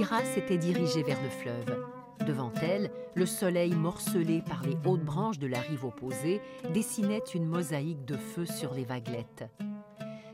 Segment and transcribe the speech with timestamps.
[0.00, 1.86] Pyrrha s'était dirigée vers le fleuve.
[2.26, 6.40] Devant elle, le soleil morcelé par les hautes branches de la rive opposée
[6.72, 9.44] dessinait une mosaïque de feu sur les vaguelettes.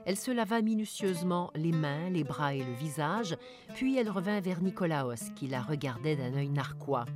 [0.04, 3.36] Elle se lava minutieusement les mains, les bras et le visage,
[3.74, 7.06] puis elle revint vers Nicolaos, qui la regardait d'un œil narquois.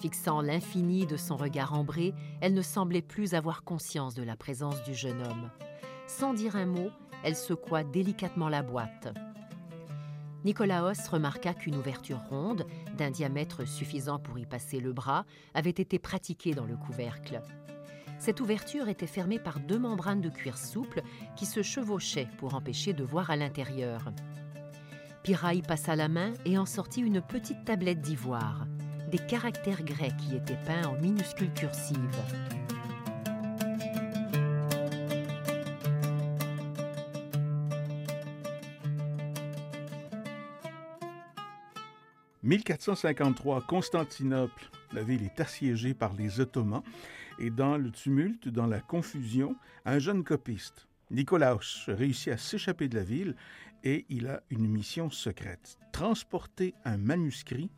[0.00, 4.82] Fixant l'infini de son regard ambré, elle ne semblait plus avoir conscience de la présence
[4.82, 5.52] du jeune homme.
[6.08, 6.90] Sans dire un mot,
[7.22, 9.14] elle secoua délicatement la boîte.
[10.44, 12.66] Nicolaos remarqua qu'une ouverture ronde,
[12.96, 15.24] d'un diamètre suffisant pour y passer le bras,
[15.54, 17.42] avait été pratiquée dans le couvercle.
[18.18, 21.02] Cette ouverture était fermée par deux membranes de cuir souple
[21.36, 24.12] qui se chevauchaient pour empêcher de voir à l'intérieur.
[25.22, 28.66] Piraille passa la main et en sortit une petite tablette d'ivoire.
[29.10, 31.98] Des caractères grecs y étaient peints en minuscules cursives.
[42.48, 46.82] 1453, Constantinople, la ville est assiégée par les Ottomans.
[47.38, 49.54] Et dans le tumulte, dans la confusion,
[49.84, 53.36] un jeune copiste, Nicolaos, réussit à s'échapper de la ville
[53.84, 57.70] et il a une mission secrète, transporter un manuscrit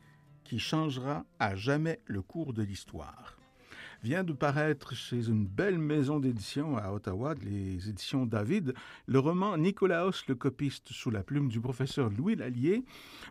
[0.45, 3.40] qui changera à jamais le cours de l'histoire
[4.03, 8.73] vient de paraître chez une belle maison d'édition à Ottawa, les éditions David,
[9.05, 12.83] le roman Nicolaos le copiste sous la plume du professeur Louis Lallier,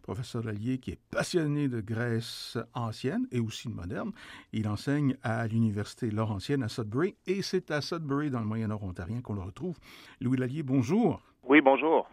[0.02, 4.12] professeur Lallier qui est passionné de Grèce ancienne et aussi de moderne.
[4.52, 9.20] Il enseigne à l'université Laurentienne à Sudbury et c'est à Sudbury dans le Moyen-Orient ontarien
[9.20, 9.76] qu'on le retrouve.
[10.20, 11.20] Louis Lallier, bonjour.
[11.42, 12.08] Oui, bonjour.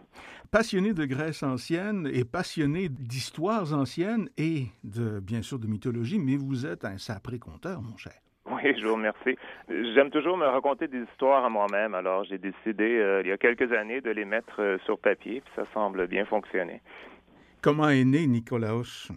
[0.50, 6.36] Passionné de Grèce ancienne et passionné d'histoires anciennes et de, bien sûr, de mythologie, mais
[6.36, 8.14] vous êtes un sapré conteur, mon cher.
[8.62, 9.36] Oui, je vous remercie.
[9.68, 13.36] J'aime toujours me raconter des histoires à moi-même, alors j'ai décidé euh, il y a
[13.36, 16.80] quelques années de les mettre euh, sur papier, puis ça semble bien fonctionner.
[17.62, 19.10] Comment est né Nicolaos?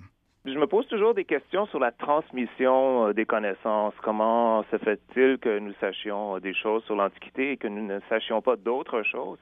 [0.43, 3.93] Je me pose toujours des questions sur la transmission euh, des connaissances.
[4.01, 8.41] Comment se fait-il que nous sachions des choses sur l'Antiquité et que nous ne sachions
[8.41, 9.37] pas d'autres choses?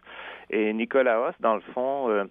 [0.50, 2.28] Et Nicolaos, dans le fond,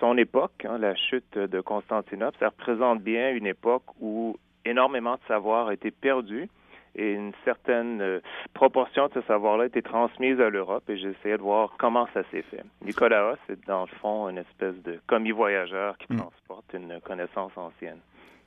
[0.00, 5.20] son époque, hein, la chute de Constantinople, ça représente bien une époque où énormément de
[5.26, 6.48] savoir a été perdu
[6.94, 8.20] et une certaine euh,
[8.54, 12.22] proportion de ce savoir-là a été transmise à l'Europe et j'essayais de voir comment ça
[12.30, 12.64] s'est fait.
[12.84, 16.18] Nicolas c'est dans le fond une espèce de commis voyageur qui hmm.
[16.18, 17.98] transporte une connaissance ancienne.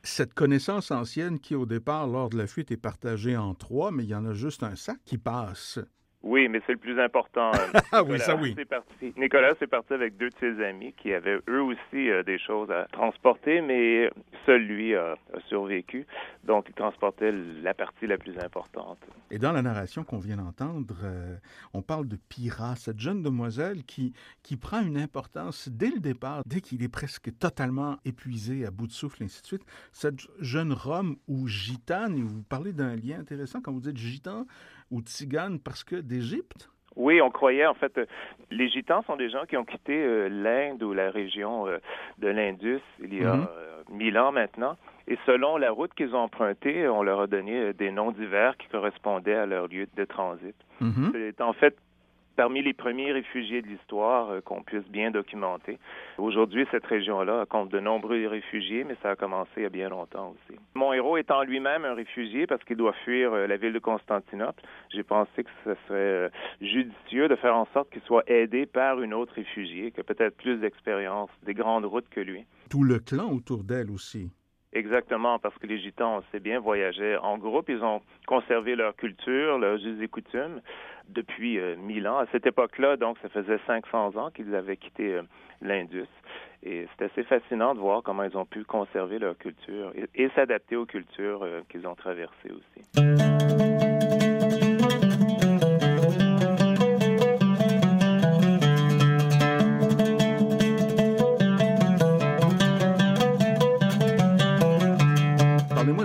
[0.05, 4.03] Cette connaissance ancienne qui, au départ, lors de la fuite, est partagée en trois, mais
[4.03, 5.79] il y en a juste un sac qui passe.
[6.23, 7.51] Oui, mais c'est le plus important.
[7.91, 8.55] ah oui, ça oui.
[8.69, 9.13] Parti.
[9.17, 12.71] Nicolas est parti avec deux de ses amis qui avaient eux aussi euh, des choses
[12.71, 14.09] à transporter, mais
[14.45, 15.15] seul lui a,
[15.49, 16.07] survécu.
[16.45, 18.99] Donc, il transportait la partie la plus importante.
[19.31, 21.35] Et dans la narration qu'on vient d'entendre, euh,
[21.73, 24.13] on parle de Pyrrha, cette jeune demoiselle qui,
[24.43, 28.87] qui prend une importance dès le départ, dès qu'il est presque totalement épuisé, à bout
[28.87, 29.65] de souffle, ainsi de suite.
[29.91, 34.45] Cette jeune Rome ou gitane, et vous parlez d'un lien intéressant quand vous dites gitan,
[34.93, 36.69] ou tziganes parce que d'Égypte?
[36.95, 38.05] Oui, on croyait en fait, euh,
[38.51, 41.79] les Gitans sont des gens qui ont quitté euh, l'Inde ou la région euh,
[42.19, 43.47] de l'Indus il y a mhm.
[43.89, 44.77] mille ans maintenant.
[45.07, 48.67] Et selon la route qu'ils ont empruntée, on leur a donné des noms divers qui
[48.67, 50.55] correspondaient à leur lieu de transit.
[50.79, 51.11] Mhm.
[51.11, 51.75] C'est en fait
[52.35, 55.77] parmi les premiers réfugiés de l'histoire euh, qu'on puisse bien documenter.
[56.17, 59.89] Aujourd'hui, cette région-là compte de nombreux réfugiés, mais ça a commencé il y a bien
[59.89, 60.59] longtemps aussi.
[60.73, 64.63] Mon héros étant lui-même un réfugié parce qu'il doit fuir euh, la ville de Constantinople,
[64.93, 66.29] j'ai pensé que ce serait euh,
[66.61, 70.35] judicieux de faire en sorte qu'il soit aidé par une autre réfugiée qui a peut-être
[70.37, 72.45] plus d'expérience, des grandes routes que lui.
[72.69, 74.31] Tout le clan autour d'elle aussi.
[74.73, 77.69] Exactement, parce que les Gitans, on sait bien, voyageaient en groupe.
[77.69, 80.61] Ils ont conservé leur culture, leurs us et coutumes
[81.09, 82.17] depuis euh, mille ans.
[82.17, 85.21] À cette époque-là, donc, ça faisait 500 ans qu'ils avaient quitté euh,
[85.61, 86.07] l'Indus.
[86.63, 90.75] Et c'est assez fascinant de voir comment ils ont pu conserver leur culture et, s'adapter
[90.75, 93.42] aux cultures euh, qu'ils ont traversées aussi.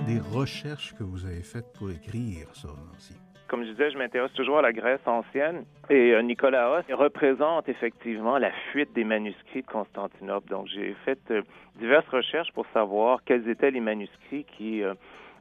[0.00, 3.14] Des recherches que vous avez faites pour écrire ça aussi?
[3.48, 8.36] Comme je disais, je m'intéresse toujours à la Grèce ancienne et euh, Nicolas représente effectivement
[8.36, 10.50] la fuite des manuscrits de Constantinople.
[10.50, 11.42] Donc, j'ai fait euh,
[11.78, 14.92] diverses recherches pour savoir quels étaient les manuscrits qui euh,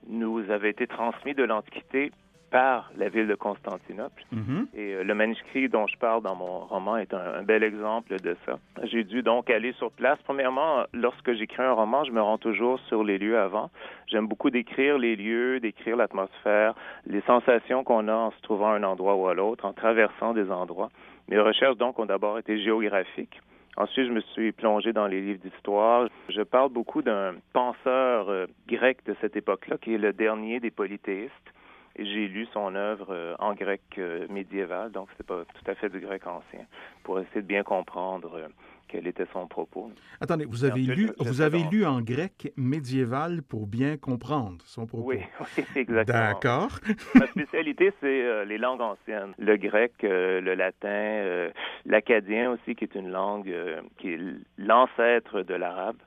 [0.07, 2.11] nous avaient été transmis de l'Antiquité
[2.49, 4.23] par la ville de Constantinople.
[4.33, 4.65] Mm-hmm.
[4.75, 8.35] Et euh, le manuscrit dont je parle dans mon roman est un, bel exemple de
[8.45, 8.59] ça.
[8.83, 10.19] J'ai dû donc aller sur place.
[10.23, 13.69] Premièrement, lorsque j'écris un roman, je me rends toujours sur les lieux avant.
[14.07, 16.73] J'aime beaucoup décrire les lieux, décrire l'atmosphère,
[17.05, 20.33] les sensations qu'on a en se trouvant à un endroit ou à l'autre, en traversant
[20.33, 20.89] des endroits.
[21.29, 23.41] Mes recherches donc ont d'abord été géographiques.
[23.77, 26.09] Ensuite, je me suis plongé dans les livres d'histoire.
[26.29, 30.71] Je parle beaucoup d'un penseur euh, grec de cette époque-là, qui est le dernier des
[30.71, 31.53] polythéistes.
[31.97, 35.75] Et j'ai lu son œuvre euh, en grec euh, médiéval, donc c'est pas tout à
[35.75, 36.65] fait du grec ancien,
[37.03, 38.49] pour essayer de bien comprendre
[38.87, 39.91] quel était son propos.
[40.21, 45.05] Attendez, vous avez, lu, vous avez lu en grec médiéval pour bien comprendre son propos.
[45.05, 45.19] Oui,
[45.57, 46.19] oui exactement.
[46.19, 46.79] D'accord.
[47.15, 49.33] Ma spécialité, c'est euh, les langues anciennes.
[49.37, 51.51] Le grec, euh, le latin, euh,
[51.85, 53.53] l'acadien aussi, qui est une langue
[53.97, 54.19] qui est
[54.57, 55.97] l'ancêtre de l'arabe.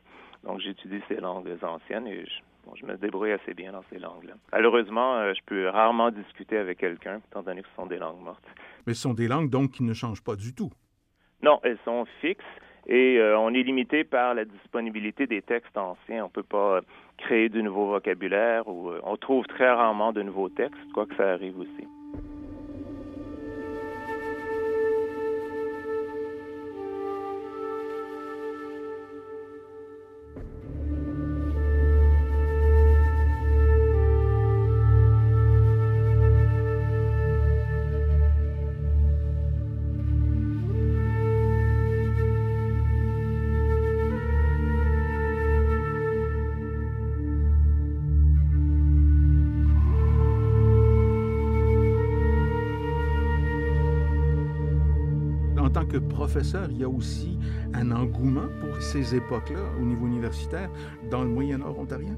[0.44, 2.40] Donc, j'étudie ces langues anciennes et je,
[2.74, 4.34] je me débrouille assez bien dans ces langues-là.
[4.52, 8.46] Malheureusement, je peux rarement discuter avec quelqu'un, étant donné que ce sont des langues mortes.
[8.86, 10.70] Mais ce sont des langues, donc, qui ne changent pas du tout.
[11.42, 12.44] Non, elles sont fixes.
[12.86, 16.24] Et euh, on est limité par la disponibilité des textes anciens.
[16.24, 16.80] On ne peut pas
[17.18, 21.14] créer du nouveau vocabulaire ou euh, on trouve très rarement de nouveaux textes, quoi que
[21.16, 21.86] ça arrive aussi.
[56.20, 57.38] Professeur, il y a aussi
[57.74, 60.68] un engouement pour ces époques-là au niveau universitaire
[61.10, 62.14] dans le Moyen-Nord ontarien?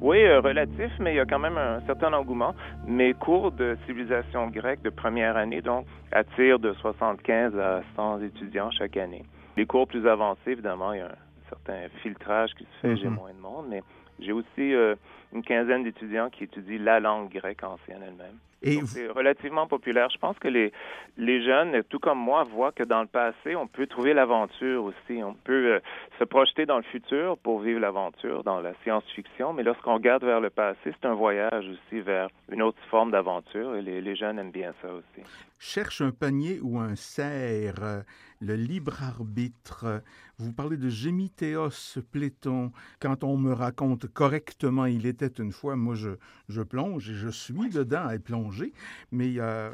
[0.00, 2.54] Oui, euh, relatif, mais il y a quand même un certain engouement.
[2.86, 8.70] Mes cours de civilisation grecque de première année, donc, attirent de 75 à 100 étudiants
[8.70, 9.24] chaque année.
[9.56, 13.08] Les cours plus avancés, évidemment, il y a un certain filtrage qui se fait, j'ai
[13.08, 13.10] mm-hmm.
[13.10, 13.82] moins de monde, mais
[14.20, 14.94] j'ai aussi euh,
[15.32, 18.38] une quinzaine d'étudiants qui étudient la langue grecque ancienne elle-même.
[18.62, 20.08] Et c'est relativement populaire.
[20.12, 20.70] Je pense que les,
[21.16, 25.22] les jeunes, tout comme moi, voient que dans le passé, on peut trouver l'aventure aussi.
[25.22, 25.80] On peut euh,
[26.18, 30.40] se projeter dans le futur pour vivre l'aventure dans la science-fiction, mais lorsqu'on regarde vers
[30.40, 34.38] le passé, c'est un voyage aussi vers une autre forme d'aventure et les, les, jeunes
[34.38, 35.26] aiment bien ça aussi.
[35.58, 38.04] Cherche un panier ou un cerf,
[38.40, 40.02] le libre arbitre.
[40.38, 42.72] Vous parlez de Gémitéos Pléton.
[43.00, 46.10] Quand on me raconte correctement, il était une fois, moi je,
[46.48, 48.72] je plonge et je suis dedans à plonger,
[49.12, 49.72] mais il y a,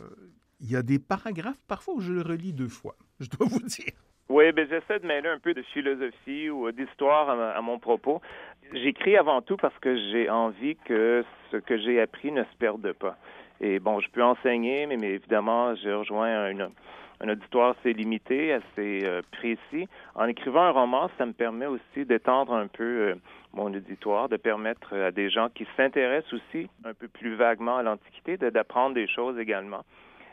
[0.61, 3.63] il y a des paragraphes parfois où je le relis deux fois, je dois vous
[3.63, 3.93] dire.
[4.29, 8.21] Oui, ben j'essaie de mêler un peu de philosophie ou d'histoire à, mon propos.
[8.73, 12.93] J'écris avant tout parce que j'ai envie que ce que j'ai appris ne se perde
[12.93, 13.17] pas.
[13.61, 16.51] Et bon, je peux enseigner, mais, évidemment, j'ai rejoint
[17.21, 19.89] un auditoire assez limité, assez euh, précis.
[20.15, 23.15] En écrivant un roman, ça me permet aussi d'étendre un peu euh,
[23.55, 27.83] mon auditoire, de permettre à des gens qui s'intéressent aussi un peu plus vaguement à
[27.83, 29.83] l'Antiquité d'apprendre des choses également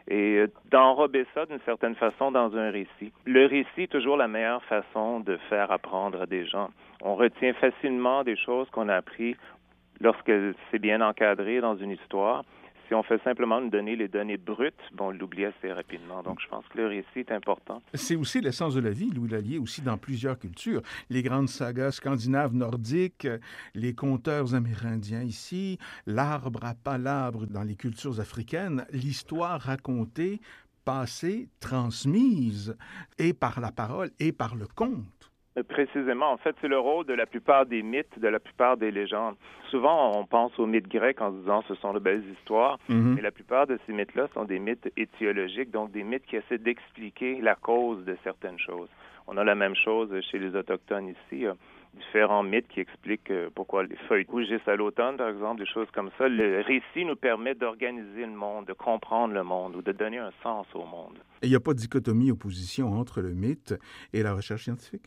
[0.08, 3.12] et euh, d'enrober ça d'une certaine façon dans un récit.
[3.26, 6.70] Le récit est toujours la meilleure façon de faire apprendre à des gens.
[7.02, 9.36] On retient facilement des choses qu'on a appris
[10.02, 10.32] lorsque
[10.72, 12.44] c'est bien encadré dans une histoire
[12.88, 16.22] si on fait simplement nous donner les données brutes, bon, on l'oublie assez rapidement.
[16.24, 17.82] Donc, je pense que le récit est important.
[17.94, 20.82] C'est aussi l'essence de la vie, Louis Lallier, aussi dans plusieurs cultures.
[21.10, 23.28] Les grandes sagas scandinaves, nordiques,
[23.74, 30.40] les conteurs amérindiens ici, l'arbre à palabre dans les cultures africaines, l'histoire racontée,
[30.86, 32.76] passée, transmise,
[33.18, 35.33] et par la parole et par le conte.
[35.62, 38.90] Précisément, en fait, c'est le rôle de la plupart des mythes, de la plupart des
[38.90, 39.36] légendes.
[39.70, 43.16] Souvent, on pense aux mythes grecs en se disant ce sont de belles histoires, mhm.
[43.16, 46.58] mais la plupart de ces mythes-là sont des mythes étiologiques, donc des mythes qui essaient
[46.58, 48.90] d'expliquer la cause de certaines choses.
[49.28, 51.46] On a la même chose chez les Autochtones ici.
[51.94, 55.88] différents mythes qui expliquent euh, pourquoi les feuilles rougissent à l'automne, par exemple, des choses
[55.94, 56.28] comme ça.
[56.28, 60.32] Le récit nous permet d'organiser le monde, de comprendre le monde ou de donner un
[60.42, 61.20] sens au monde.
[61.44, 63.76] il n'y a pas de dichotomie, opposition entre le mythe
[64.12, 65.04] et la recherche scientifique?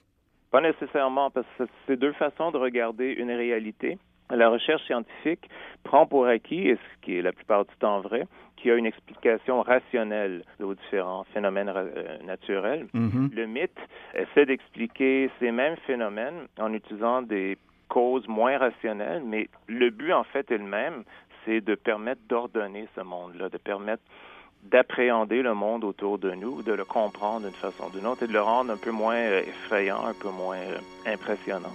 [0.50, 3.98] Pas nécessairement, parce que c'est deux façons de regarder une réalité.
[4.30, 5.48] La recherche scientifique
[5.84, 8.26] prend pour acquis, et ce qui est la plupart du temps vrai,
[8.56, 12.86] qu'il y a une explication rationnelle aux différents phénomènes euh, naturels.
[12.94, 13.34] Mm-hmm.
[13.34, 13.78] Le mythe
[14.14, 20.24] essaie d'expliquer ces mêmes phénomènes en utilisant des causes moins rationnelles, mais le but en
[20.24, 21.04] fait est le même,
[21.44, 24.02] c'est de permettre d'ordonner ce monde-là, de permettre
[24.70, 28.26] d'appréhender le monde autour de nous, de le comprendre d'une façon ou d'une autre et
[28.26, 31.72] de le rendre un peu moins euh, effrayant, un peu moins euh, impressionnant.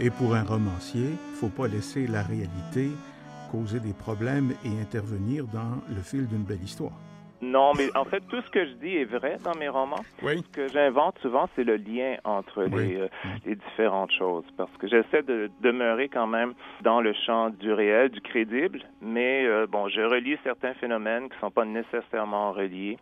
[0.00, 2.88] Et pour un romancier, il ne faut pas laisser la réalité
[3.50, 6.92] causer des problèmes et intervenir dans le fil d'une belle histoire.
[7.42, 10.04] Non, mais en fait, tout ce que je dis est vrai dans mes romans.
[10.22, 10.42] Oui.
[10.44, 12.88] Ce que j'invente souvent, c'est le lien entre Oui.
[12.88, 13.08] les, euh,
[13.46, 14.44] les différentes choses.
[14.58, 16.52] Parce que j'essaie de demeurer quand même
[16.82, 21.34] dans le champ du réel, du crédible, mais euh, bon, je relie certains phénomènes qui
[21.36, 22.98] ne sont pas nécessairement reliés.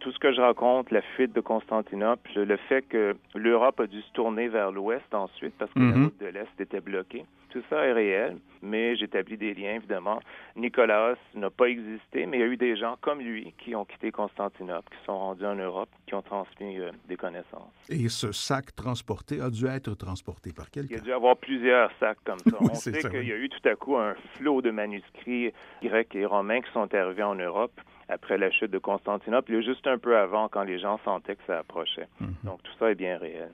[0.00, 4.00] Tout ce que je raconte, la fuite de Constantinople, le fait que l'Europe a dû
[4.00, 6.04] se tourner vers l'ouest ensuite parce que la Mhm.
[6.04, 10.20] route de l'Est était bloquée, tout ça est réel, mais j'établis des liens, évidemment.
[10.56, 13.84] Nicolas n'a pas existé, mais il y a eu des gens comme lui qui ont
[13.84, 17.72] quitté Constantinople, qui sont rendus en Europe, qui ont transmis euh, des connaissances.
[17.88, 21.04] Et ce sac transporté a dû être transporté par Il y a quelqu'un.
[21.04, 22.56] dû avoir plusieurs sacs comme ça.
[22.60, 25.52] Oui, On sait qu'il y a eu tout à coup un flot de manuscrits
[25.82, 27.72] grecs et romains qui sont arrivés en Europe
[28.10, 31.42] après la chute de Constantinople, et juste un peu avant, quand les gens sentaient que
[31.46, 32.08] ça approchait.
[32.20, 32.34] Mhm.
[32.44, 33.50] Donc tout ça est bien réel.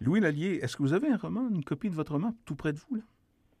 [0.00, 2.72] Louis Lallier, est-ce que vous avez un roman, une copie de votre roman tout près
[2.72, 2.96] de vous?
[2.96, 3.02] Là?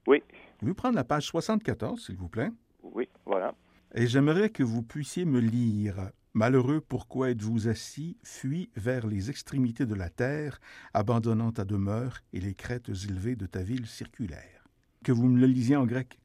[0.06, 0.22] Oui,
[0.60, 2.50] Je vais prendre la page 74, s'il vous plaît.
[2.82, 3.54] oui, voilà.
[3.94, 9.86] Et j'aimerais que vous puissiez me lire Malheureux, pourquoi êtes-vous assis, fuis vers les extrémités
[9.86, 10.58] de la terre,
[10.92, 14.64] abandonnant ta demeure et les crêtes élevées de ta ville circulaire.
[15.04, 16.18] Que vous me le lisiez en grec.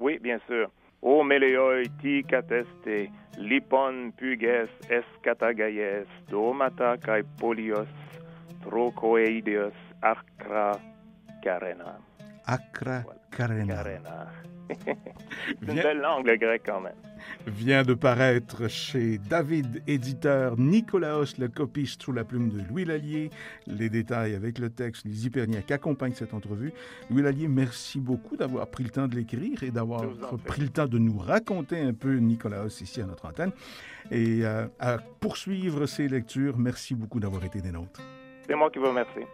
[0.00, 0.70] Oui, bien sûr.
[1.04, 7.92] O meleoi ti kateste, lipon puges escatagaies, domata kai polios,
[8.64, 10.72] trocoeideos arcra
[11.44, 12.00] carena.
[12.46, 13.24] Akra Voilà.
[13.36, 14.26] Karena Carena.
[14.68, 16.94] C'est une belle langue, le grec, quand même.
[17.46, 23.30] Vient de paraître chez David Éditeur, Nicolaos le copiste sous la plume de Louis Lallier.
[23.66, 26.72] Les détails avec le texte, les hyperliens qui accompagnent cette entrevue.
[27.10, 30.02] Louis Lallier, merci beaucoup d'avoir pris le temps de l'écrire et d'avoir
[30.44, 33.52] pris le temps de nous raconter un peu Nicolaos ici à notre antenne.
[34.10, 38.00] Et euh, à poursuivre ces lectures, merci beaucoup d'avoir été des nôtres.
[38.46, 39.24] C'est moi qui vous remercie.